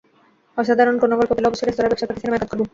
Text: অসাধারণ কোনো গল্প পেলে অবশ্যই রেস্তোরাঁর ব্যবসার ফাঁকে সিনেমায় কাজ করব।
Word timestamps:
অসাধারণ 0.61 0.95
কোনো 1.03 1.13
গল্প 1.19 1.31
পেলে 1.37 1.49
অবশ্যই 1.49 1.67
রেস্তোরাঁর 1.67 1.91
ব্যবসার 1.91 2.07
ফাঁকে 2.09 2.21
সিনেমায় 2.23 2.41
কাজ 2.41 2.49
করব। 2.51 2.61